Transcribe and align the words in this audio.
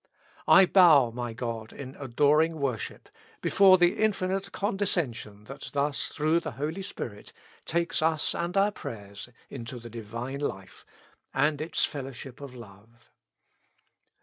I 0.47 0.65
bow, 0.65 1.11
my 1.11 1.33
God, 1.33 1.71
in 1.71 1.95
adoring 1.99 2.59
worship, 2.59 3.07
before 3.39 3.77
the 3.77 3.99
infinite 3.99 4.51
condescension 4.51 5.43
that 5.43 5.69
thus, 5.73 6.07
through 6.07 6.39
the 6.39 6.53
Holy 6.53 6.81
Spirit, 6.81 7.31
takes 7.67 8.01
us 8.01 8.33
and 8.33 8.57
our 8.57 8.71
prayers 8.71 9.29
into 9.51 9.77
the 9.77 9.91
Divine 9.91 10.39
Life, 10.39 10.87
and 11.35 11.61
its 11.61 11.85
fellowship 11.85 12.41
of 12.41 12.55
love. 12.55 13.11